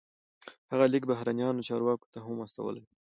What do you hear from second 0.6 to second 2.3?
هغه لیک بهرنیو چارواکو ته